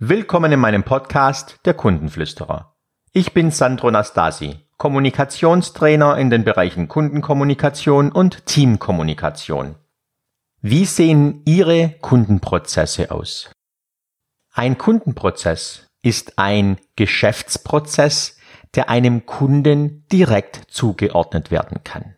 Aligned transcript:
Willkommen 0.00 0.52
in 0.52 0.60
meinem 0.60 0.84
Podcast 0.84 1.58
Der 1.64 1.74
Kundenflüsterer. 1.74 2.76
Ich 3.12 3.32
bin 3.32 3.50
Sandro 3.50 3.90
Nastasi, 3.90 4.54
Kommunikationstrainer 4.76 6.16
in 6.18 6.30
den 6.30 6.44
Bereichen 6.44 6.86
Kundenkommunikation 6.86 8.12
und 8.12 8.46
Teamkommunikation. 8.46 9.74
Wie 10.60 10.84
sehen 10.84 11.42
Ihre 11.46 11.96
Kundenprozesse 12.00 13.10
aus? 13.10 13.50
Ein 14.52 14.78
Kundenprozess 14.78 15.88
ist 16.00 16.38
ein 16.38 16.78
Geschäftsprozess, 16.94 18.38
der 18.76 18.90
einem 18.90 19.26
Kunden 19.26 20.06
direkt 20.12 20.62
zugeordnet 20.68 21.50
werden 21.50 21.82
kann. 21.82 22.14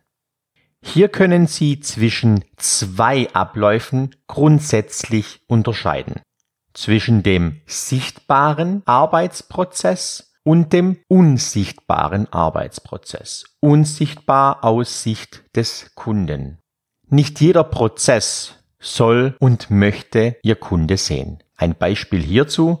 Hier 0.83 1.09
können 1.09 1.47
Sie 1.47 1.79
zwischen 1.79 2.45
zwei 2.57 3.27
Abläufen 3.33 4.15
grundsätzlich 4.27 5.41
unterscheiden 5.47 6.21
zwischen 6.73 7.23
dem 7.23 7.61
sichtbaren 7.65 8.81
Arbeitsprozess 8.85 10.31
und 10.43 10.73
dem 10.73 10.97
unsichtbaren 11.07 12.31
Arbeitsprozess. 12.31 13.45
Unsichtbar 13.59 14.63
aus 14.63 15.03
Sicht 15.03 15.43
des 15.55 15.91
Kunden. 15.95 16.59
Nicht 17.09 17.41
jeder 17.41 17.63
Prozess 17.63 18.55
soll 18.79 19.35
und 19.39 19.69
möchte 19.69 20.37
Ihr 20.43 20.55
Kunde 20.55 20.97
sehen. 20.97 21.43
Ein 21.57 21.75
Beispiel 21.75 22.21
hierzu, 22.21 22.79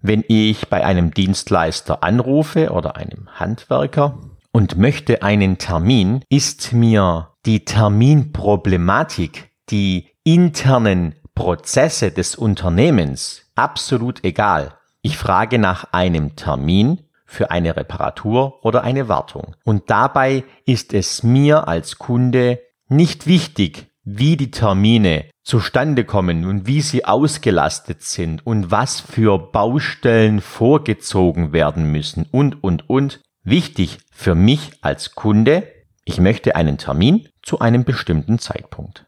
wenn 0.00 0.24
ich 0.28 0.68
bei 0.68 0.84
einem 0.84 1.12
Dienstleister 1.12 2.02
anrufe 2.02 2.70
oder 2.70 2.96
einem 2.96 3.28
Handwerker 3.34 4.18
und 4.52 4.78
möchte 4.78 5.22
einen 5.22 5.58
Termin, 5.58 6.22
ist 6.28 6.72
mir 6.72 7.30
die 7.44 7.64
Terminproblematik, 7.64 9.50
die 9.70 10.10
internen 10.22 11.14
Prozesse 11.34 12.10
des 12.10 12.36
Unternehmens 12.36 13.50
absolut 13.54 14.22
egal. 14.24 14.76
Ich 15.02 15.18
frage 15.18 15.58
nach 15.58 15.92
einem 15.92 16.36
Termin 16.36 17.00
für 17.26 17.50
eine 17.50 17.76
Reparatur 17.76 18.64
oder 18.64 18.82
eine 18.82 19.08
Wartung. 19.08 19.56
Und 19.64 19.90
dabei 19.90 20.44
ist 20.64 20.94
es 20.94 21.22
mir 21.22 21.66
als 21.68 21.98
Kunde 21.98 22.60
nicht 22.88 23.26
wichtig, 23.26 23.90
wie 24.04 24.36
die 24.36 24.50
Termine 24.50 25.26
zustande 25.42 26.04
kommen 26.04 26.46
und 26.46 26.66
wie 26.66 26.80
sie 26.80 27.04
ausgelastet 27.04 28.02
sind 28.02 28.46
und 28.46 28.70
was 28.70 29.00
für 29.00 29.38
Baustellen 29.38 30.40
vorgezogen 30.40 31.52
werden 31.52 31.90
müssen 31.90 32.26
und, 32.30 32.62
und, 32.62 32.88
und. 32.88 33.20
Wichtig 33.46 33.98
für 34.10 34.34
mich 34.34 34.72
als 34.80 35.14
Kunde, 35.14 35.68
ich 36.04 36.18
möchte 36.18 36.56
einen 36.56 36.78
Termin 36.78 37.28
zu 37.42 37.58
einem 37.58 37.84
bestimmten 37.84 38.38
Zeitpunkt. 38.38 39.04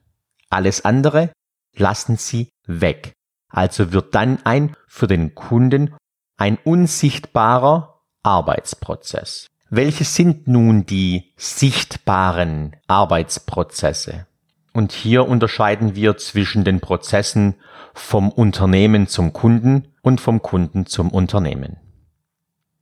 Alles 0.50 0.84
andere 0.84 1.30
lassen 1.78 2.16
Sie 2.16 2.48
weg. 2.66 3.12
Also 3.48 3.92
wird 3.92 4.14
dann 4.14 4.38
ein 4.44 4.76
für 4.86 5.06
den 5.06 5.34
Kunden 5.34 5.94
ein 6.36 6.58
unsichtbarer 6.62 8.00
Arbeitsprozess. 8.22 9.46
Welche 9.70 10.04
sind 10.04 10.46
nun 10.46 10.86
die 10.86 11.32
sichtbaren 11.36 12.76
Arbeitsprozesse? 12.86 14.26
Und 14.72 14.92
hier 14.92 15.26
unterscheiden 15.26 15.94
wir 15.94 16.18
zwischen 16.18 16.64
den 16.64 16.80
Prozessen 16.80 17.54
vom 17.94 18.30
Unternehmen 18.30 19.08
zum 19.08 19.32
Kunden 19.32 19.88
und 20.02 20.20
vom 20.20 20.42
Kunden 20.42 20.86
zum 20.86 21.10
Unternehmen. 21.10 21.78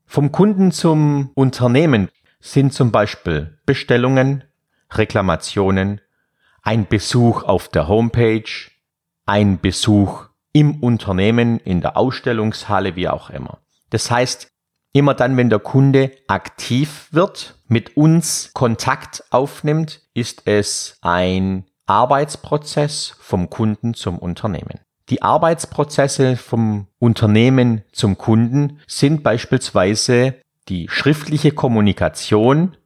Vom 0.05 0.33
Kunden 0.33 0.73
zum 0.73 1.31
Unternehmen 1.34 2.08
sind 2.41 2.75
zum 2.75 2.91
Beispiel 2.91 3.58
Bestellungen, 3.64 4.45
Reklamationen, 4.91 6.01
ein 6.62 6.86
Besuch 6.86 7.45
auf 7.45 7.69
der 7.69 7.89
Homepage, 7.89 8.42
ein 9.27 9.61
Besuch 9.61 10.27
im 10.53 10.83
Unternehmen, 10.83 11.58
in 11.58 11.80
der 11.80 11.97
Ausstellungshalle, 11.97 12.97
wie 12.97 13.08
auch 13.08 13.30
immer. 13.30 13.58
Das 13.91 14.11
heißt, 14.11 14.48
immer 14.92 15.14
dann, 15.14 15.36
wenn 15.36 15.50
der 15.50 15.58
Kunde 15.58 16.12
aktiv 16.28 17.08
wird, 17.11 17.58
mit 17.67 17.97
uns 17.97 18.50
Kontakt 18.55 19.25
aufnimmt, 19.30 20.02
ist 20.14 20.42
es 20.46 20.96
ein 21.01 21.64
Arbeitsprozess 21.86 23.17
vom 23.18 23.51
Kunden 23.51 23.95
zum 23.95 24.18
Unternehmen. 24.18 24.80
Die 25.11 25.20
Arbeitsprozesse 25.20 26.36
vom 26.36 26.86
Unternehmen 26.98 27.83
zum 27.92 28.17
Kunden 28.17 28.80
sind 28.86 29.23
beispielsweise 29.23 30.36
die 30.68 30.89
schriftliche 30.89 31.51
Kommunikation, 31.51 32.77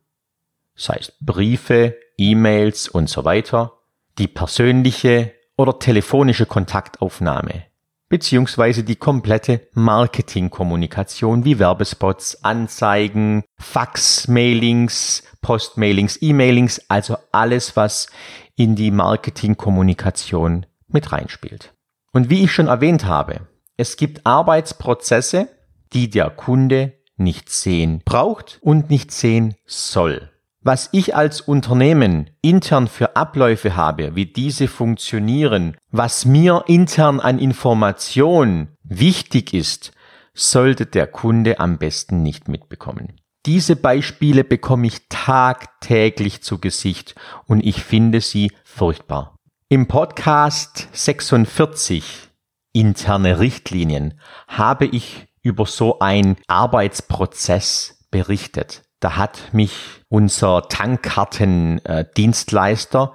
sei 0.74 0.96
es 0.98 1.12
Briefe, 1.20 1.96
E-Mails 2.16 2.88
und 2.88 3.08
so 3.08 3.24
weiter, 3.24 3.74
die 4.18 4.26
persönliche 4.26 5.32
oder 5.58 5.78
telefonische 5.78 6.46
Kontaktaufnahme 6.46 7.64
beziehungsweise 8.08 8.84
die 8.84 8.96
komplette 8.96 9.68
Marketingkommunikation 9.74 11.44
wie 11.44 11.58
Werbespots, 11.58 12.42
Anzeigen, 12.42 13.44
Fax-Mailings, 13.58 15.24
Postmailings, 15.42 16.20
E-Mailings, 16.20 16.82
also 16.88 17.16
alles, 17.32 17.76
was 17.76 18.08
in 18.56 18.74
die 18.74 18.90
Marketingkommunikation 18.90 20.66
mit 20.88 21.12
reinspielt. 21.12 21.74
Und 22.12 22.30
wie 22.30 22.44
ich 22.44 22.52
schon 22.52 22.68
erwähnt 22.68 23.04
habe, 23.04 23.42
es 23.76 23.96
gibt 23.96 24.26
Arbeitsprozesse, 24.26 25.48
die 25.92 26.10
der 26.10 26.30
Kunde 26.30 26.94
nicht 27.16 27.50
sehen 27.50 28.02
braucht 28.04 28.58
und 28.62 28.90
nicht 28.90 29.12
sehen 29.12 29.54
soll. 29.66 30.30
Was 30.60 30.88
ich 30.92 31.14
als 31.14 31.40
Unternehmen 31.40 32.30
intern 32.42 32.88
für 32.88 33.14
Abläufe 33.16 33.76
habe, 33.76 34.16
wie 34.16 34.26
diese 34.26 34.66
funktionieren, 34.66 35.76
was 35.90 36.24
mir 36.24 36.64
intern 36.66 37.20
an 37.20 37.38
Information 37.38 38.68
wichtig 38.82 39.54
ist, 39.54 39.92
sollte 40.34 40.86
der 40.86 41.06
Kunde 41.06 41.60
am 41.60 41.78
besten 41.78 42.22
nicht 42.22 42.48
mitbekommen. 42.48 43.20
Diese 43.46 43.76
Beispiele 43.76 44.42
bekomme 44.42 44.88
ich 44.88 45.08
tagtäglich 45.08 46.42
zu 46.42 46.58
Gesicht 46.58 47.14
und 47.46 47.64
ich 47.64 47.82
finde 47.82 48.20
sie 48.20 48.52
furchtbar. 48.64 49.36
Im 49.68 49.86
Podcast 49.86 50.88
46 50.92 52.28
interne 52.72 53.38
Richtlinien 53.38 54.20
habe 54.48 54.86
ich 54.86 55.26
über 55.42 55.66
so 55.66 56.00
einen 56.00 56.36
Arbeitsprozess 56.46 58.06
berichtet. 58.10 58.82
Da 59.00 59.16
hat 59.16 59.52
mich 59.52 60.02
unser 60.08 60.68
Tankkartendienstleister 60.68 63.14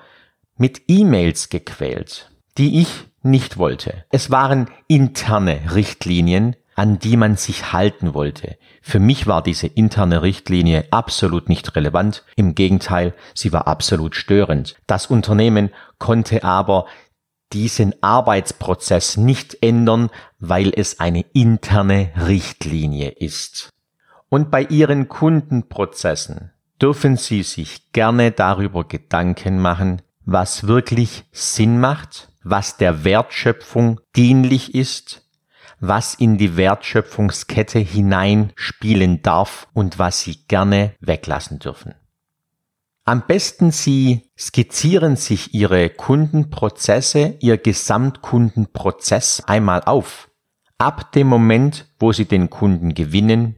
mit 0.58 0.82
E-Mails 0.88 1.50
gequält, 1.50 2.32
die 2.58 2.82
ich 2.82 2.88
nicht 3.22 3.58
wollte. 3.58 4.06
Es 4.10 4.32
waren 4.32 4.70
interne 4.88 5.76
Richtlinien, 5.76 6.56
an 6.76 7.00
die 7.00 7.18
man 7.18 7.38
sich 7.38 7.74
halten 7.74 8.14
wollte. 8.14 8.58
Für 8.82 9.00
mich 9.00 9.28
war 9.28 9.44
diese 9.44 9.68
interne 9.68 10.22
Richtlinie 10.22 10.86
absolut 10.92 11.50
nicht 11.50 11.76
relevant. 11.76 12.24
Im 12.36 12.56
Gegenteil, 12.56 13.14
sie 13.34 13.54
war 13.54 13.68
absolut 13.68 14.16
störend. 14.16 14.76
Das 14.88 15.08
Unternehmen 15.08 15.70
konnte 16.00 16.44
aber 16.44 16.86
diesen 17.52 17.94
Arbeitsprozess 18.02 19.18
nicht 19.18 19.58
ändern, 19.62 20.10
weil 20.40 20.72
es 20.76 21.00
eine 21.00 21.24
interne 21.34 22.12
Richtlinie 22.28 23.10
ist. 23.10 23.70
Und 24.34 24.50
bei 24.50 24.64
Ihren 24.64 25.10
Kundenprozessen 25.10 26.54
dürfen 26.82 27.18
Sie 27.18 27.44
sich 27.44 27.92
gerne 27.92 28.32
darüber 28.32 28.84
Gedanken 28.84 29.60
machen, 29.60 30.02
was 30.26 30.66
wirklich 30.66 31.26
Sinn 31.32 31.80
macht, 31.80 32.32
was 32.44 32.78
der 32.78 33.04
Wertschöpfung 33.04 34.00
dienlich 34.16 34.74
ist, 34.74 35.30
was 35.80 36.16
in 36.16 36.40
die 36.40 36.58
Wertschöpfungskette 36.58 37.78
hineinspielen 37.78 39.22
darf 39.22 39.68
und 39.74 40.00
was 40.00 40.22
Sie 40.22 40.48
gerne 40.48 40.96
weglassen 41.00 41.60
dürfen. 41.60 41.94
Am 43.06 43.28
besten 43.28 43.70
Sie 43.70 44.32
skizzieren 44.36 45.16
sich 45.16 45.54
Ihre 45.54 45.92
Kundenprozesse, 45.92 47.38
Ihr 47.40 47.60
Gesamtkundenprozess 47.60 49.44
einmal 49.46 49.84
auf. 49.84 50.32
Ab 50.80 51.12
dem 51.12 51.28
Moment, 51.28 51.86
wo 52.00 52.14
Sie 52.14 52.26
den 52.26 52.50
Kunden 52.50 52.96
gewinnen, 52.96 53.58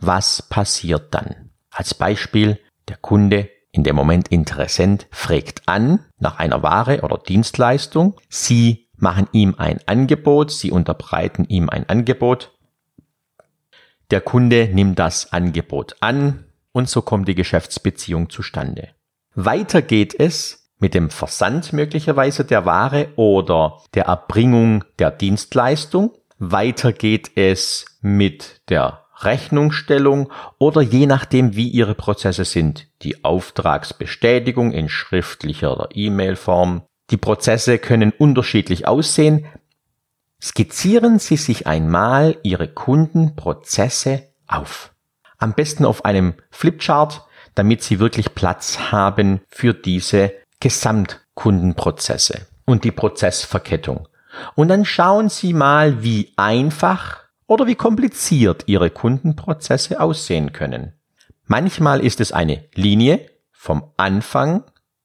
was 0.00 0.42
passiert 0.42 1.14
dann? 1.14 1.50
Als 1.70 1.94
Beispiel, 1.94 2.58
der 2.88 2.96
Kunde, 2.96 3.50
in 3.70 3.84
dem 3.84 3.96
Moment 3.96 4.28
Interessent, 4.28 5.06
fragt 5.10 5.62
an 5.66 6.04
nach 6.18 6.38
einer 6.38 6.62
Ware 6.62 7.02
oder 7.02 7.18
Dienstleistung. 7.18 8.14
Sie 8.28 8.88
machen 8.96 9.28
ihm 9.32 9.54
ein 9.58 9.80
Angebot, 9.86 10.50
Sie 10.50 10.70
unterbreiten 10.70 11.44
ihm 11.44 11.68
ein 11.68 11.88
Angebot. 11.88 12.52
Der 14.10 14.20
Kunde 14.20 14.70
nimmt 14.72 14.98
das 14.98 15.32
Angebot 15.32 15.96
an 16.00 16.46
und 16.72 16.88
so 16.88 17.02
kommt 17.02 17.28
die 17.28 17.34
Geschäftsbeziehung 17.34 18.30
zustande. 18.30 18.88
Weiter 19.34 19.82
geht 19.82 20.18
es 20.18 20.70
mit 20.78 20.94
dem 20.94 21.10
Versand 21.10 21.72
möglicherweise 21.72 22.44
der 22.44 22.64
Ware 22.64 23.08
oder 23.16 23.82
der 23.94 24.04
Erbringung 24.04 24.84
der 24.98 25.10
Dienstleistung. 25.10 26.12
Weiter 26.38 26.92
geht 26.92 27.36
es 27.36 27.98
mit 28.00 28.62
der 28.68 29.04
Rechnungsstellung 29.20 30.32
oder 30.58 30.80
je 30.80 31.06
nachdem, 31.06 31.56
wie 31.56 31.68
Ihre 31.68 31.94
Prozesse 31.94 32.44
sind, 32.44 32.86
die 33.02 33.24
Auftragsbestätigung 33.24 34.72
in 34.72 34.88
schriftlicher 34.88 35.72
oder 35.72 35.88
E-Mail-Form. 35.92 36.82
Die 37.10 37.16
Prozesse 37.16 37.78
können 37.78 38.12
unterschiedlich 38.12 38.86
aussehen. 38.86 39.46
Skizzieren 40.40 41.18
Sie 41.18 41.36
sich 41.36 41.66
einmal 41.66 42.36
Ihre 42.42 42.68
Kundenprozesse 42.68 44.22
auf. 44.46 44.92
Am 45.38 45.54
besten 45.54 45.84
auf 45.84 46.04
einem 46.04 46.34
Flipchart, 46.50 47.24
damit 47.54 47.82
Sie 47.82 47.98
wirklich 47.98 48.34
Platz 48.34 48.92
haben 48.92 49.40
für 49.48 49.74
diese 49.74 50.32
Gesamtkundenprozesse 50.60 52.46
und 52.64 52.84
die 52.84 52.92
Prozessverkettung. 52.92 54.08
Und 54.54 54.68
dann 54.68 54.84
schauen 54.84 55.28
Sie 55.28 55.54
mal, 55.54 56.02
wie 56.02 56.32
einfach 56.36 57.27
oder 57.48 57.66
wie 57.66 57.74
kompliziert 57.74 58.64
Ihre 58.66 58.90
Kundenprozesse 58.90 60.00
aussehen 60.00 60.52
können. 60.52 60.92
Manchmal 61.44 62.00
ist 62.00 62.20
es 62.20 62.30
eine 62.30 62.64
Linie 62.74 63.28
vom 63.50 63.90
Anfang, 63.96 64.62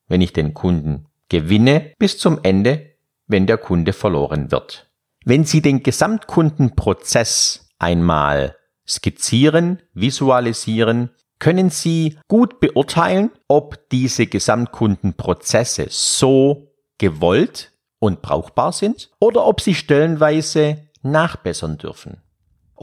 wenn 0.08 0.22
ich 0.22 0.34
den 0.34 0.54
Kunden 0.54 1.08
gewinne, 1.30 1.94
bis 1.98 2.20
zum 2.20 2.40
Ende, 2.44 2.92
wenn 3.26 3.48
der 3.48 3.58
Kunde 3.58 3.94
verloren 3.94 4.52
wird. 4.52 4.92
Wenn 5.26 5.46
Sie 5.46 5.62
den 5.62 5.82
Gesamtkundenprozess 5.82 7.70
einmal 7.80 8.56
skizzieren, 8.88 9.82
visualisieren, 9.94 11.10
können 11.40 11.70
Sie 11.70 12.20
gut 12.28 12.60
beurteilen, 12.60 13.32
ob 13.48 13.90
diese 13.90 14.28
Gesamtkundenprozesse 14.28 15.88
so 15.90 16.74
gewollt 16.98 17.72
und 18.00 18.22
brauchbar 18.22 18.74
sind 18.74 19.12
oder 19.20 19.46
ob 19.46 19.62
sie 19.62 19.76
stellenweise 19.76 20.90
nachbessern 21.02 21.78
dürfen. 21.78 22.23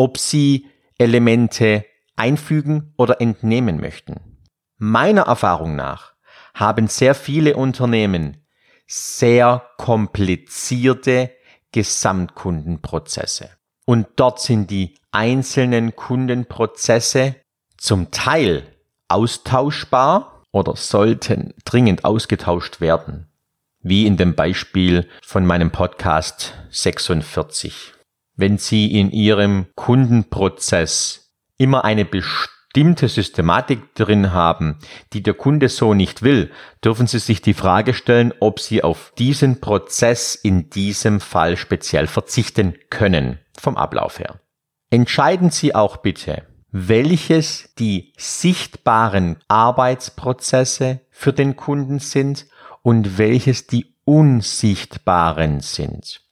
Ob 0.00 0.16
Sie 0.16 0.66
Elemente 0.96 1.84
einfügen 2.16 2.94
oder 2.96 3.20
entnehmen 3.20 3.78
möchten. 3.82 4.38
Meiner 4.78 5.24
Erfahrung 5.24 5.76
nach 5.76 6.14
haben 6.54 6.86
sehr 6.88 7.14
viele 7.14 7.54
Unternehmen 7.54 8.46
sehr 8.86 9.62
komplizierte 9.76 11.32
Gesamtkundenprozesse. 11.72 13.50
Und 13.84 14.06
dort 14.16 14.40
sind 14.40 14.70
die 14.70 14.94
einzelnen 15.10 15.94
Kundenprozesse 15.94 17.36
zum 17.76 18.10
Teil 18.10 18.74
austauschbar 19.08 20.46
oder 20.50 20.76
sollten 20.76 21.52
dringend 21.66 22.06
ausgetauscht 22.06 22.80
werden. 22.80 23.28
Wie 23.82 24.06
in 24.06 24.16
dem 24.16 24.34
Beispiel 24.34 25.10
von 25.22 25.44
meinem 25.44 25.70
Podcast 25.70 26.54
46. 26.70 27.99
Wenn 28.40 28.56
Sie 28.56 28.98
in 28.98 29.10
Ihrem 29.10 29.66
Kundenprozess 29.74 31.30
immer 31.58 31.84
eine 31.84 32.06
bestimmte 32.06 33.06
Systematik 33.06 33.94
drin 33.94 34.32
haben, 34.32 34.78
die 35.12 35.22
der 35.22 35.34
Kunde 35.34 35.68
so 35.68 35.92
nicht 35.92 36.22
will, 36.22 36.50
dürfen 36.82 37.06
Sie 37.06 37.18
sich 37.18 37.42
die 37.42 37.52
Frage 37.52 37.92
stellen, 37.92 38.32
ob 38.40 38.58
Sie 38.58 38.82
auf 38.82 39.12
diesen 39.18 39.60
Prozess 39.60 40.34
in 40.34 40.70
diesem 40.70 41.20
Fall 41.20 41.58
speziell 41.58 42.06
verzichten 42.06 42.78
können, 42.88 43.40
vom 43.58 43.76
Ablauf 43.76 44.18
her. 44.18 44.40
Entscheiden 44.88 45.50
Sie 45.50 45.74
auch 45.74 45.98
bitte, 45.98 46.46
welches 46.72 47.74
die 47.78 48.14
sichtbaren 48.16 49.36
Arbeitsprozesse 49.48 51.00
für 51.10 51.34
den 51.34 51.56
Kunden 51.56 51.98
sind 51.98 52.46
und 52.80 53.18
welches 53.18 53.66
die 53.66 53.96
unsichtbaren 54.06 55.60
sind. 55.60 56.22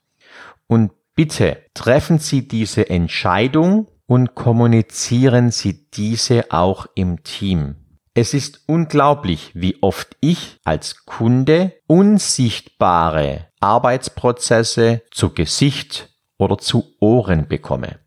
Und 0.68 0.92
bitte 1.18 1.64
treffen 1.74 2.20
Sie 2.20 2.46
diese 2.46 2.88
Entscheidung 2.90 3.88
und 4.06 4.36
kommunizieren 4.36 5.50
Sie 5.50 5.90
diese 5.90 6.52
auch 6.52 6.86
im 6.94 7.24
Team. 7.24 7.74
Es 8.14 8.34
ist 8.34 8.60
unglaublich, 8.68 9.50
wie 9.52 9.82
oft 9.82 10.16
ich 10.20 10.60
als 10.62 11.06
Kunde 11.06 11.72
unsichtbare 11.88 13.48
Arbeitsprozesse 13.58 15.02
zu 15.10 15.30
Gesicht 15.30 16.16
oder 16.38 16.56
zu 16.56 16.84
Ohren 17.00 17.48
bekomme. 17.48 17.98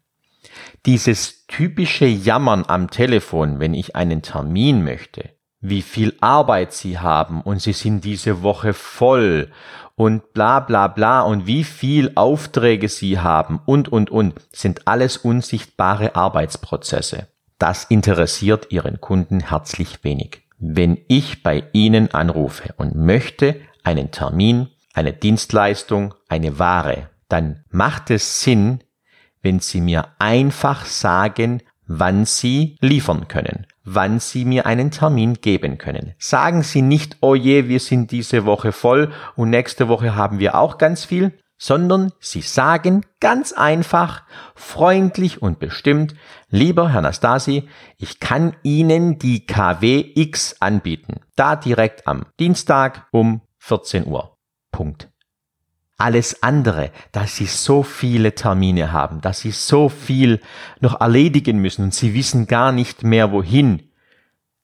Dieses 0.85 1.45
typische 1.47 2.05
Jammern 2.05 2.63
am 2.65 2.89
Telefon, 2.89 3.59
wenn 3.59 3.73
ich 3.73 3.97
einen 3.97 4.21
Termin 4.21 4.85
möchte, 4.85 5.31
wie 5.61 5.83
viel 5.83 6.15
Arbeit 6.19 6.73
sie 6.73 6.99
haben 6.99 7.41
und 7.41 7.61
sie 7.61 7.73
sind 7.73 8.03
diese 8.03 8.41
Woche 8.41 8.73
voll 8.73 9.51
und 9.95 10.33
bla 10.33 10.59
bla 10.59 10.87
bla 10.87 11.21
und 11.21 11.45
wie 11.45 11.63
viel 11.63 12.11
Aufträge 12.15 12.89
sie 12.89 13.19
haben 13.19 13.61
und 13.65 13.87
und 13.87 14.09
und 14.09 14.33
sind 14.51 14.87
alles 14.87 15.17
unsichtbare 15.17 16.15
Arbeitsprozesse. 16.15 17.27
Das 17.59 17.83
interessiert 17.83 18.71
Ihren 18.71 18.99
Kunden 18.99 19.39
herzlich 19.39 20.03
wenig. 20.03 20.41
Wenn 20.57 20.97
ich 21.07 21.43
bei 21.43 21.63
Ihnen 21.73 22.11
anrufe 22.11 22.73
und 22.77 22.95
möchte 22.95 23.61
einen 23.83 24.09
Termin, 24.09 24.67
eine 24.93 25.13
Dienstleistung, 25.13 26.15
eine 26.27 26.57
Ware, 26.57 27.09
dann 27.29 27.63
macht 27.69 28.09
es 28.09 28.41
Sinn, 28.41 28.83
wenn 29.43 29.59
Sie 29.59 29.79
mir 29.79 30.07
einfach 30.17 30.85
sagen, 30.85 31.61
wann 31.85 32.25
Sie 32.25 32.77
liefern 32.81 33.27
können 33.27 33.67
wann 33.83 34.19
Sie 34.19 34.45
mir 34.45 34.65
einen 34.65 34.91
Termin 34.91 35.35
geben 35.35 35.77
können. 35.77 36.13
Sagen 36.17 36.63
Sie 36.63 36.81
nicht, 36.81 37.17
oh 37.21 37.35
je, 37.35 37.67
wir 37.67 37.79
sind 37.79 38.11
diese 38.11 38.45
Woche 38.45 38.71
voll 38.71 39.11
und 39.35 39.49
nächste 39.49 39.87
Woche 39.87 40.15
haben 40.15 40.39
wir 40.39 40.55
auch 40.55 40.77
ganz 40.77 41.05
viel, 41.05 41.37
sondern 41.57 42.11
Sie 42.19 42.41
sagen 42.41 43.05
ganz 43.19 43.53
einfach, 43.53 44.23
freundlich 44.55 45.41
und 45.41 45.59
bestimmt, 45.59 46.15
lieber 46.49 46.89
Herr 46.89 47.01
Nastasi, 47.01 47.69
ich 47.97 48.19
kann 48.19 48.55
Ihnen 48.63 49.19
die 49.19 49.45
KW 49.45 50.11
X 50.15 50.55
anbieten. 50.59 51.21
Da 51.35 51.55
direkt 51.55 52.07
am 52.07 52.25
Dienstag 52.39 53.07
um 53.11 53.41
14 53.59 54.07
Uhr. 54.07 54.35
Punkt 54.71 55.10
alles 56.01 56.41
andere, 56.41 56.89
dass 57.11 57.35
sie 57.35 57.45
so 57.45 57.83
viele 57.83 58.33
Termine 58.33 58.91
haben, 58.91 59.21
dass 59.21 59.41
sie 59.41 59.51
so 59.51 59.87
viel 59.87 60.41
noch 60.79 60.99
erledigen 60.99 61.59
müssen 61.59 61.83
und 61.85 61.93
sie 61.93 62.15
wissen 62.15 62.47
gar 62.47 62.71
nicht 62.71 63.03
mehr 63.03 63.31
wohin, 63.31 63.83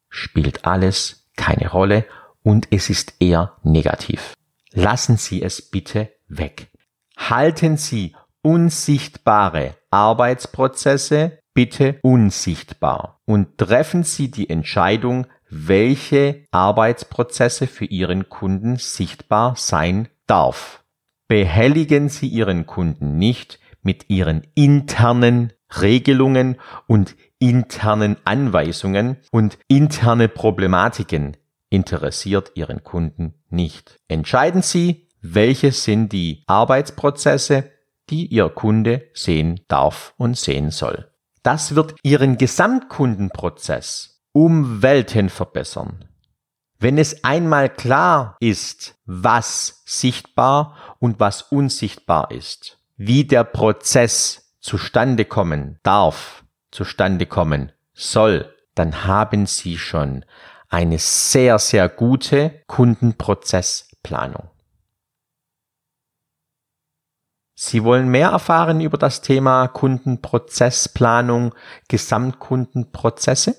spielt 0.09 0.65
alles 0.65 1.29
keine 1.35 1.69
Rolle 1.69 2.05
und 2.41 2.67
es 2.71 2.89
ist 2.89 3.13
eher 3.19 3.53
negativ. 3.61 4.33
Lassen 4.71 5.17
Sie 5.17 5.43
es 5.43 5.61
bitte 5.61 6.09
weg. 6.27 6.69
Halten 7.15 7.77
Sie 7.77 8.15
unsichtbare 8.41 9.75
Arbeitsprozesse 9.91 11.39
bitte 11.53 11.99
unsichtbar 12.01 13.21
und 13.25 13.59
treffen 13.59 14.03
Sie 14.03 14.31
die 14.31 14.49
Entscheidung, 14.49 15.27
welche 15.49 16.45
Arbeitsprozesse 16.49 17.67
für 17.67 17.85
Ihren 17.85 18.27
Kunden 18.27 18.77
sichtbar 18.77 19.53
sein 19.55 20.09
darf 20.25 20.83
behelligen 21.27 22.09
Sie 22.09 22.27
Ihren 22.27 22.65
Kunden 22.65 23.17
nicht 23.17 23.59
mit 23.81 24.09
Ihren 24.09 24.45
internen 24.55 25.53
Regelungen 25.81 26.57
und 26.87 27.15
internen 27.39 28.17
Anweisungen 28.23 29.17
und 29.31 29.57
interne 29.67 30.27
Problematiken 30.27 31.37
interessiert 31.69 32.51
Ihren 32.55 32.83
Kunden 32.83 33.33
nicht. 33.49 33.99
Entscheiden 34.07 34.61
Sie, 34.61 35.07
welche 35.21 35.71
sind 35.71 36.13
die 36.13 36.43
Arbeitsprozesse, 36.47 37.71
die 38.09 38.27
Ihr 38.27 38.49
Kunde 38.49 39.03
sehen 39.13 39.59
darf 39.67 40.13
und 40.17 40.37
sehen 40.37 40.71
soll. 40.71 41.11
Das 41.43 41.75
wird 41.75 41.95
Ihren 42.03 42.37
Gesamtkundenprozess 42.37 44.21
um 44.31 44.81
Welten 44.81 45.29
verbessern. 45.29 46.05
Wenn 46.79 46.97
es 46.97 47.23
einmal 47.23 47.69
klar 47.69 48.37
ist, 48.39 48.95
was 49.05 49.81
sichtbar 49.85 50.75
und 50.99 51.19
was 51.19 51.41
unsichtbar 51.41 52.29
ist, 52.31 52.77
wie 52.97 53.23
der 53.23 53.43
Prozess 53.43 54.53
zustande 54.59 55.25
kommen 55.25 55.79
darf, 55.81 56.43
zustande 56.71 57.25
kommen 57.25 57.71
soll, 57.93 58.53
dann 58.75 59.05
haben 59.05 59.47
Sie 59.47 59.77
schon 59.77 60.23
eine 60.69 60.99
sehr, 60.99 61.57
sehr 61.57 61.89
gute 61.89 62.61
Kundenprozessplanung. 62.67 64.49
Sie 67.55 67.83
wollen 67.83 68.07
mehr 68.09 68.29
erfahren 68.29 68.81
über 68.81 68.99
das 68.99 69.21
Thema 69.21 69.67
Kundenprozessplanung, 69.67 71.55
Gesamtkundenprozesse? 71.87 73.55